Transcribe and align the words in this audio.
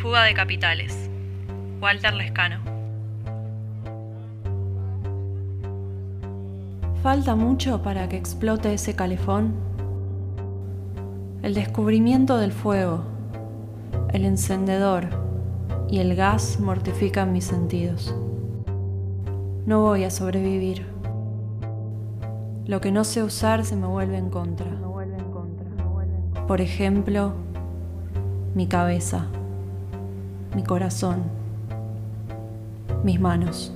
Fuga 0.00 0.22
de 0.22 0.32
capitales. 0.32 1.10
Walter 1.78 2.14
Lescano. 2.14 2.56
¿Falta 7.02 7.34
mucho 7.34 7.82
para 7.82 8.08
que 8.08 8.16
explote 8.16 8.72
ese 8.72 8.96
calefón? 8.96 9.52
El 11.42 11.52
descubrimiento 11.52 12.38
del 12.38 12.50
fuego, 12.50 13.02
el 14.14 14.24
encendedor 14.24 15.08
y 15.90 15.98
el 15.98 16.16
gas 16.16 16.60
mortifican 16.60 17.30
mis 17.30 17.44
sentidos. 17.44 18.16
No 19.66 19.82
voy 19.82 20.04
a 20.04 20.10
sobrevivir. 20.10 20.86
Lo 22.64 22.80
que 22.80 22.90
no 22.90 23.04
sé 23.04 23.22
usar 23.22 23.66
se 23.66 23.76
me 23.76 23.86
vuelve 23.86 24.16
en 24.16 24.30
contra. 24.30 24.70
Por 26.46 26.62
ejemplo, 26.62 27.34
mi 28.54 28.66
cabeza, 28.66 29.26
mi 30.54 30.62
corazón, 30.64 31.22
mis 33.04 33.20
manos. 33.20 33.72